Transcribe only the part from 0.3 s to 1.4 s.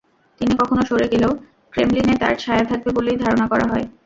তিনি কখনো সরে গেলেও